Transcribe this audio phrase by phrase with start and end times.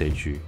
[0.00, 0.38] JG，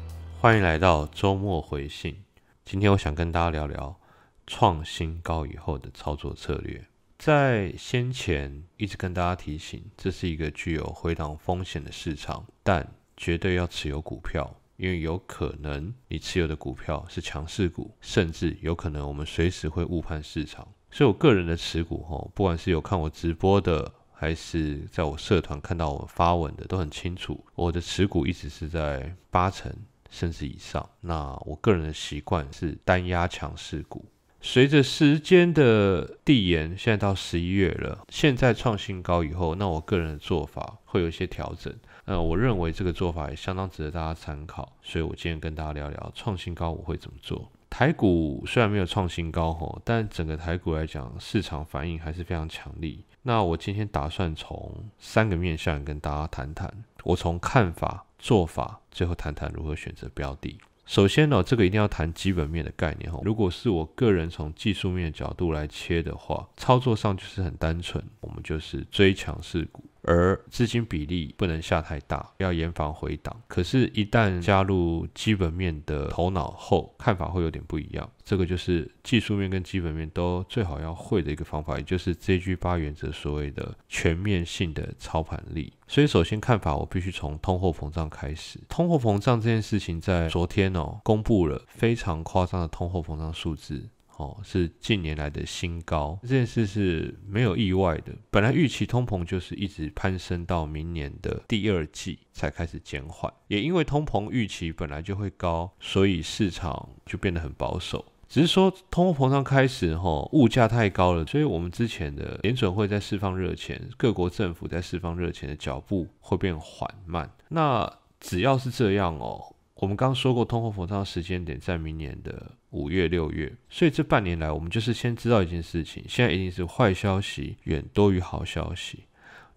[0.41, 2.17] 欢迎来到周末回信。
[2.65, 4.01] 今天我想跟大家聊聊
[4.47, 6.83] 创新高以后的操作策略。
[7.19, 20.67] 在先前一直跟大家提醒，这是一个具有回档风险的市场，但绝对要持有股票，因为有可能你持有的股票是强势股，甚至有可能我们随时会误判市场。
[20.91, 23.93] 所以我个人的持股，吼，不管是有看我直播的。
[24.23, 29.75] 还是在我社团看到我发文的都很清楚，我的持股一直是在八成
[30.11, 30.89] 甚至以上。
[31.01, 34.05] 那我个人的习惯是单压强势股。
[34.41, 41.75] 随着时间的递延，现在到十一月了，现在创新高以后，那我个人的做法会有一些调整。
[42.05, 47.51] 那我认为这个做法也相当值得大家参考，所以我今天跟大家聊聊创新高我会怎么做。
[47.73, 53.03] 台股虽然没有创新高吼，但整个台股来讲，市场反应还是非常强力。
[53.23, 56.71] 那我今天打算从三个面向跟大家谈谈，
[57.03, 60.59] 我从看法、做法，最后谈谈如何选择标的。
[60.85, 63.19] 首先呢，这个一定要谈基本面的概念哈。
[63.25, 69.83] 如果是我个人从技术面角度来切的话，操作上就是很单纯，我们就是追强势股。
[70.03, 73.35] 而资金比例不能下太大，要严防回档。
[73.47, 78.11] 可是，一旦加入基本面的头脑后，看法会有点不一样。
[78.25, 85.73] 这个就是技术面跟基本面都最好要会的一个方法，也就是 JG 八原则所谓的全面性的操盘力。
[85.87, 88.59] 所以，首先看法我必须从通货膨胀开始。
[88.69, 93.89] 通货膨胀这件事情在昨天哦公布了非常夸张的通货膨胀数字。
[94.23, 98.13] 哦，是近年来的新高，这件事是没有意外的。
[98.31, 108.05] 本来预期通膨就是一直攀升到明年的第二季才开始减缓，也因为通膨预期本来就会高，所以市场就变得很保守。
[108.29, 117.31] 只是说通货膨胀开始，哈，物价太高了，所以我们之前的联准会在释放热钱，各国政府在释放热钱的脚步会变缓慢。
[117.49, 119.55] 那只要是这样哦。
[119.83, 129.07] 我们刚刚说过，通货膨胀时间点在明年的五月、六月，所以这半年来，我们就是先知道一件事情：现在一定是坏消息远多于好消息，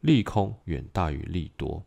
[0.01, 1.85] 利空远大于利多。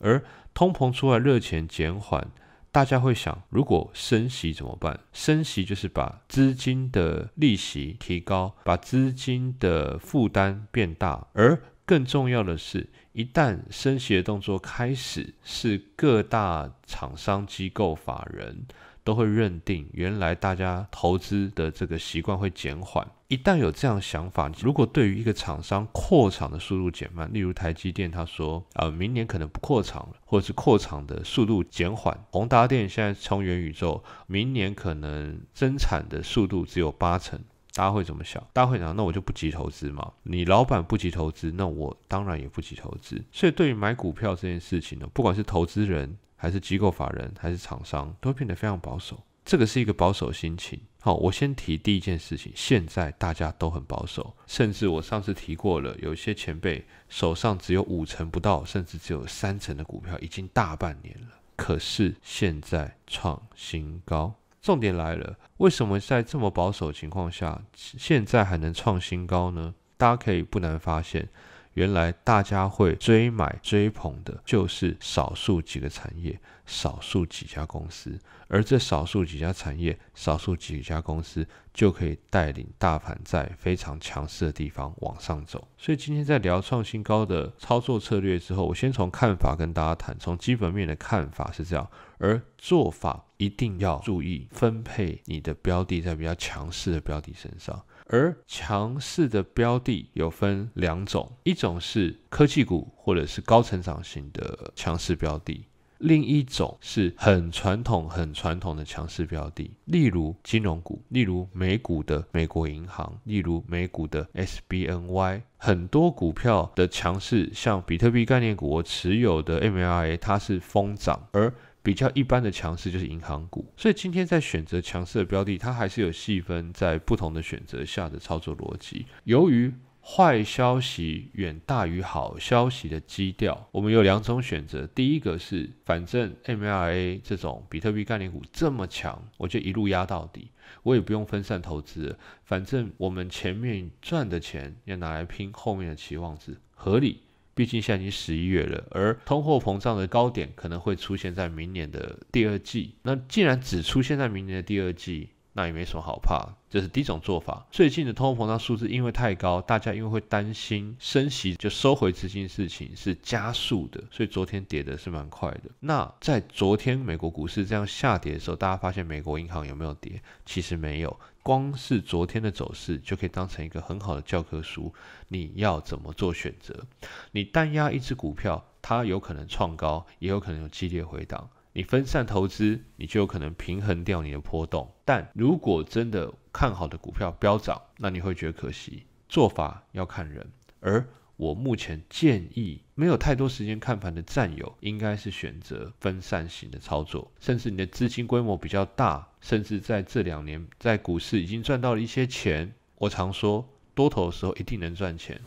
[0.00, 0.20] 而
[0.52, 2.28] 通膨出来，热钱减缓，
[2.72, 4.98] 大家会想，如果升息怎么办？
[5.12, 12.88] 升息就是把资金的利息提高，把资金的负担变大，而更重要的是。
[13.12, 18.66] 一旦升息的动作开始，是各大厂商机构法人
[19.02, 23.08] 都会认定，原来大家投资的这个习惯会减缓。
[23.28, 32.22] 一旦有这样想法，如果对于一个厂商扩厂的速度减慢，例如台积电，他说，呃，明年可能不扩厂了，或者是扩厂的速度减缓。
[32.30, 37.40] 宏达电现在从元宇宙，明年可能增产的速度只有八成。
[37.76, 38.42] 大家会怎么想？
[38.54, 40.10] 大家会想，那我就不急投资嘛？
[40.22, 43.22] 你老板不急投资，那我当然也不急投资。
[43.30, 49.22] 所以对于买股票这件事情呢，不管是投资人还是机构法人还是厂商，都变得非常保守。
[49.44, 50.80] 这个是一个保守心情。
[51.00, 61.28] 好，我先提第一件事情，现在大家都很保守，甚至我上次提过了，有一些前辈手上只有五成不到，甚至只有三成的股票，已经大半年了。
[61.54, 64.34] 可是现在创新高。
[64.66, 69.72] 重点来了，为什么在这么保守的情况下，现在还能创新高呢？
[69.96, 71.28] 大家可以不难发现。
[71.74, 78.18] 原来大家会追买追捧的，就是少数几个产业、少数几家公司，
[78.48, 85.68] 而这少数几家产业、少数几家公司就可以带领大盘在非常强势的地方往上走。
[85.78, 91.88] 所以今天在聊创新高的操作策略之后，我先从看法跟大家谈，从基本面的看法是这样，
[92.18, 97.84] 而做法一定要注意分配你的标的在比较强势的标的身上。
[98.08, 105.66] 而强势的标的有分两种，一种是科技股或者是高成长型的强势标的，
[105.98, 121.52] 另一种是很传统、很传统的强势标的，例如金融股，例如美股的美国银行，例如美股的 SBNY，很多股票的强势，像比特币概念股，我持有的 MLA 它是疯涨，而
[121.86, 129.06] 比较一般的强势就是银行股，所以今天在选择强势的标的，它还是有细分在不同的选择下的操作逻辑。
[129.22, 129.72] 由于
[130.02, 134.84] 坏消息远大于好消息的基调，我们有两种选择。
[134.88, 140.50] 第一个是，反正 M R A 这种比特币概念股这么强，我就一路压到底，
[140.82, 147.20] 我也不用分散投资，反正我们前面赚的钱要拿来拼后面的期望值，合理。
[147.56, 152.94] 毕竟现在已经十一月了，而通货膨胀的高点可能会出现在明年的第二季。
[153.02, 156.46] 那既然只出现在明年的第二季，那也没什么好怕。
[156.68, 157.66] 这是第一种做法。
[157.70, 165.62] 最近的通货膨胀数字因为太高，大家因为会担心升息就收回资金事情是加速的，所以昨天跌的是蛮快的。
[165.80, 170.20] 那在昨天美国股市这样下跌的时候，大家发现美国银行有没有跌？
[170.44, 171.18] 其实没有。
[171.42, 174.92] 光是昨天的走势就可以当成一个很好的教科书。
[175.28, 176.84] 你要怎么做选择？
[177.30, 181.48] 你单压一只股票，它有可能创高，也有可能有激烈回档。
[181.76, 184.90] 你分散投资，你就有可能平衡掉你的波动。
[185.04, 189.02] 但如果真的看好的股票飙涨，那你会觉得可惜。
[189.28, 190.50] 做法要看人，
[190.80, 191.06] 而
[191.36, 197.30] 我目前建议，没有太多时间看盘的战友，应该是选择分散型的操作。
[197.40, 202.72] 甚至你的资金规模比较大，甚至在这两年在股市已经赚到了一些钱。
[202.94, 205.38] 我常说，多头的时候一定能赚钱，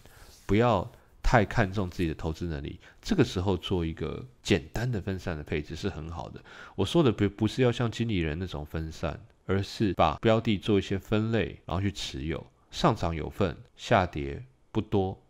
[0.45, 0.91] 不要。
[1.29, 6.43] 太看重自己的投资能力，这个时候做一个简单的分散的配置是很好的。
[6.75, 15.21] 我说的不不是要像经理人那种分散，而是把标的做一些分类，然后去持有，上涨有份，下跌不多。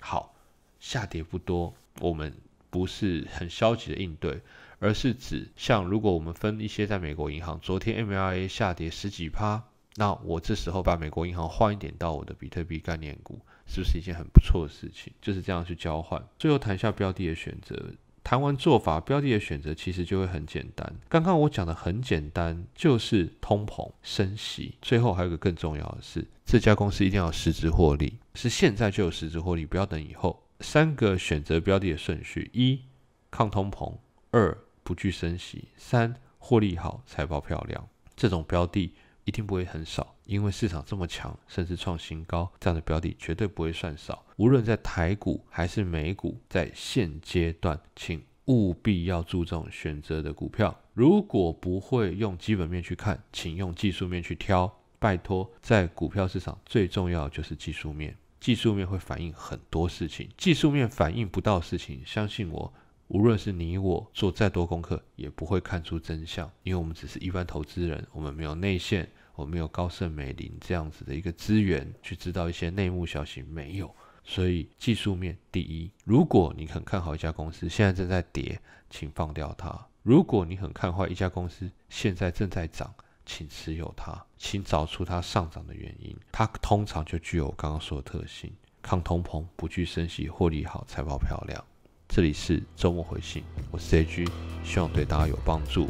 [0.00, 0.34] 好，
[0.80, 2.34] 下跌不多，我们
[2.68, 4.40] 不是很消极的应对，
[4.80, 9.62] 而是指像如果我们分一些在美国银行，昨天 MLA 下跌十几趴。
[9.98, 15.10] 那我这时候把美国银行换一点到我的比特币概念股，是不是一件很不错的事情？
[15.22, 16.22] 就是这样去交换。
[16.38, 20.94] 最后谈一下标的的选择，谈完做法，标的的选择其实就会很简单。
[21.08, 24.74] 刚刚我讲的很简单，就是通膨升息。
[24.82, 30.42] 最后还有个更重要的是，这家公司一定要实质获利，是现在就有实质获利，不要等以后。
[30.60, 32.82] 三个选择标的的顺序：一、
[33.30, 33.94] 抗通膨；
[34.30, 37.88] 二、不惧升息；三、获利好，财报漂亮。
[38.14, 38.92] 这种标的。
[39.26, 44.24] 一定不会很少，因为市场这么强，甚至创新高，这样的标的绝对不会算少。
[44.36, 50.80] 无论在台股还是美股，在现阶段，请务必要注重选择的股票。
[50.94, 54.72] 如果不会用基本面去看，请用技术面去挑。
[54.98, 62.72] 拜托，在股票市场最重要就是技术面，技术面会反映很多事情，技术面反映不到事情，相信我。
[63.08, 73.94] 无论是你我做再多功课，也不会看出真相，因为我们只是一般投资人，我们没有内线，我们没有高盛、美林这样子的一个资源去知道一些内幕消息，没有。
[74.24, 78.60] 所以技术面第一，如果你很看好一家公司，现在正在跌，
[78.90, 79.70] 请放掉它；
[80.02, 82.92] 如果你很看坏一家公司，现在正在涨，
[83.24, 86.16] 请持有它，请找出它上涨的原因。
[86.32, 88.52] 它通常就具有刚刚说的特性：
[88.82, 91.64] 抗通膨、不惧升息、获利好、财报漂亮。
[92.08, 94.28] 这里是周末回信，我是 AG，
[94.64, 95.88] 希望对大家有帮助，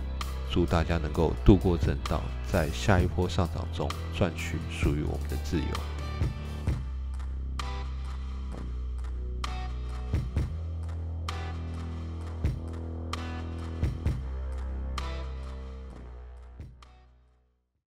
[0.50, 5.95] 祝大家能够度过震荡，在下一波上涨中赚取属于我们的自由。